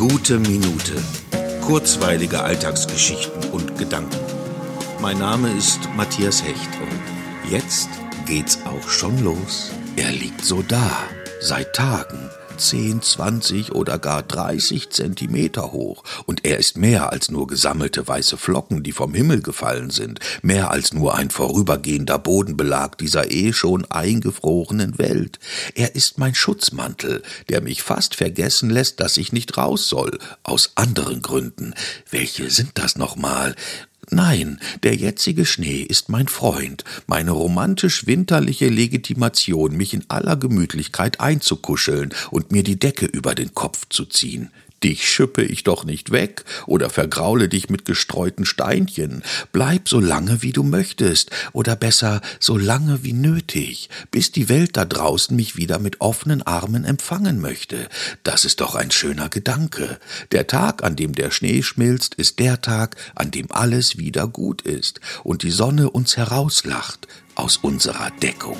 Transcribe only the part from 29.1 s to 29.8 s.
ich nicht